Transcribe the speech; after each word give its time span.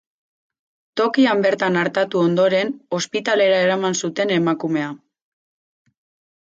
Tokian 1.01 1.43
bertan 1.47 1.77
artatu 1.81 2.21
ondoren, 2.29 2.73
ospitalera 3.01 3.61
eraman 3.67 4.01
zuten 4.05 4.35
emakumea. 4.41 4.91